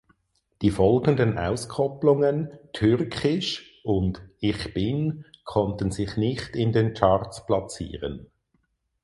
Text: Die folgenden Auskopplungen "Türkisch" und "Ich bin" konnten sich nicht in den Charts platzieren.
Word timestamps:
Die 0.63 0.71
folgenden 0.71 1.37
Auskopplungen 1.37 2.57
"Türkisch" 2.73 3.79
und 3.83 4.19
"Ich 4.39 4.73
bin" 4.73 5.25
konnten 5.43 5.91
sich 5.91 6.17
nicht 6.17 6.55
in 6.55 6.71
den 6.71 6.95
Charts 6.95 7.45
platzieren. 7.45 8.25